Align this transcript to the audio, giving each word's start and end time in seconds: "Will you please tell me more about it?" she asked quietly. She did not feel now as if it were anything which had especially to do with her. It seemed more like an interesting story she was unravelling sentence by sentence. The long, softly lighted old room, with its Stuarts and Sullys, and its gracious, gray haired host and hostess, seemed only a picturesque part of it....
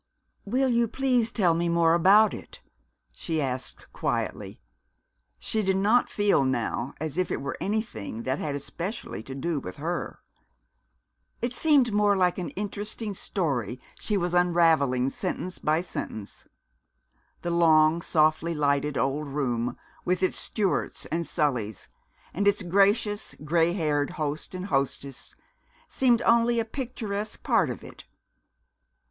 "Will 0.45 0.69
you 0.69 0.87
please 0.87 1.31
tell 1.31 1.53
me 1.53 1.69
more 1.69 1.93
about 1.93 2.33
it?" 2.33 2.59
she 3.15 3.39
asked 3.39 3.93
quietly. 3.93 4.59
She 5.37 5.61
did 5.61 5.77
not 5.77 6.09
feel 6.09 6.43
now 6.43 6.95
as 6.99 7.19
if 7.19 7.29
it 7.29 7.39
were 7.39 7.55
anything 7.61 8.17
which 8.23 8.27
had 8.39 8.55
especially 8.55 9.21
to 9.21 9.35
do 9.35 9.59
with 9.59 9.75
her. 9.75 10.17
It 11.39 11.53
seemed 11.53 11.93
more 11.93 12.17
like 12.17 12.39
an 12.39 12.49
interesting 12.57 13.13
story 13.13 13.79
she 13.99 14.17
was 14.17 14.33
unravelling 14.33 15.11
sentence 15.11 15.59
by 15.59 15.81
sentence. 15.81 16.47
The 17.43 17.51
long, 17.51 18.01
softly 18.01 18.55
lighted 18.55 18.97
old 18.97 19.27
room, 19.27 19.77
with 20.03 20.23
its 20.23 20.35
Stuarts 20.35 21.05
and 21.11 21.27
Sullys, 21.27 21.89
and 22.33 22.47
its 22.47 22.63
gracious, 22.63 23.35
gray 23.43 23.73
haired 23.73 24.09
host 24.17 24.55
and 24.55 24.65
hostess, 24.65 25.35
seemed 25.87 26.23
only 26.23 26.59
a 26.59 26.65
picturesque 26.65 27.43
part 27.43 27.69
of 27.69 27.83
it.... 27.83 28.05